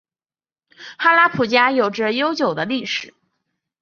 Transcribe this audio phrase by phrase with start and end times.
[0.97, 3.13] 哈拉卜贾有着悠久的历史。